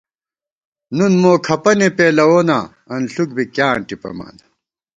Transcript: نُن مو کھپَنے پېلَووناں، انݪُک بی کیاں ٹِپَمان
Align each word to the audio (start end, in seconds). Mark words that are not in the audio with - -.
نُن 0.95 1.13
مو 1.21 1.31
کھپَنے 1.45 1.89
پېلَووناں، 1.97 2.65
انݪُک 2.93 3.29
بی 3.35 3.43
کیاں 3.55 3.73
ٹِپَمان 3.87 4.35